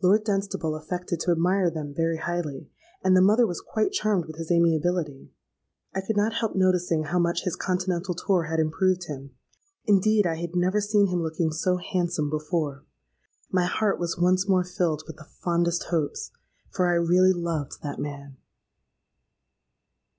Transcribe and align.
Lord 0.00 0.24
Dunstable 0.24 0.74
affected 0.76 1.20
to 1.20 1.30
admire 1.30 1.68
them 1.68 1.92
very 1.92 2.16
highly; 2.16 2.70
and 3.04 3.14
the 3.14 3.20
mother 3.20 3.46
was 3.46 3.60
quite 3.60 3.92
charmed 3.92 4.24
with 4.24 4.36
his 4.36 4.50
amiability. 4.50 5.30
I 5.94 6.00
could 6.00 6.16
not 6.16 6.32
help 6.32 6.56
noticing 6.56 7.02
how 7.02 7.18
much 7.18 7.42
his 7.44 7.54
continental 7.54 8.14
tour 8.14 8.44
had 8.44 8.60
improved 8.60 9.08
him; 9.08 9.32
indeed, 9.84 10.26
I 10.26 10.36
had 10.36 10.56
never 10.56 10.80
seen 10.80 11.08
him 11.08 11.20
looking 11.22 11.52
so 11.52 11.76
handsome 11.76 12.30
before: 12.30 12.86
my 13.52 13.66
heart 13.66 14.00
was 14.00 14.16
once 14.16 14.48
more 14.48 14.64
filled 14.64 15.02
with 15.06 15.16
the 15.16 15.24
fondest 15.42 15.84
hopes;—for 15.90 16.88
I 16.88 16.94
really 16.94 17.34
loved 17.34 17.82
that 17.82 17.98
man. 17.98 18.38